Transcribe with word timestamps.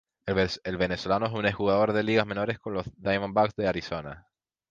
El 0.25 0.77
venezolano 0.77 1.27
es 1.27 1.31
un 1.31 1.45
ex 1.45 1.53
jugador 1.55 1.93
de 1.93 2.01
ligas 2.01 2.25
menores 2.25 2.57
con 2.57 2.73
los 2.73 2.87
Diamondbacks 2.97 3.55
de 3.55 3.67
Arizona. 3.67 4.27